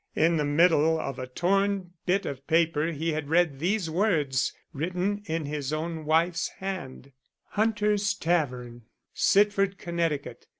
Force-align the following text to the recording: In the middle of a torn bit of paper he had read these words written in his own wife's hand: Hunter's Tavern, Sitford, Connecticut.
In 0.15 0.37
the 0.37 0.45
middle 0.45 0.99
of 0.99 1.19
a 1.19 1.27
torn 1.27 1.91
bit 2.07 2.25
of 2.25 2.47
paper 2.47 2.87
he 2.87 3.13
had 3.13 3.29
read 3.29 3.59
these 3.59 3.87
words 3.87 4.51
written 4.73 5.21
in 5.27 5.45
his 5.45 5.71
own 5.71 6.05
wife's 6.05 6.47
hand: 6.57 7.11
Hunter's 7.49 8.15
Tavern, 8.15 8.81
Sitford, 9.13 9.77
Connecticut. 9.77 10.47